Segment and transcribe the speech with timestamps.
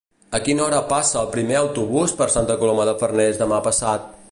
[0.35, 4.13] A quina hora passa el primer autobús per Santa Coloma de Farners demà passat?